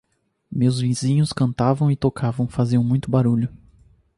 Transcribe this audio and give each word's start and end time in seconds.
Meus 0.51 0.79
vizinhos 0.79 1.31
cantavam 1.31 1.91
e 1.91 1.95
tocavam, 1.95 2.47
faziam 2.47 2.83
muito 2.83 3.11
barulho. 3.11 3.49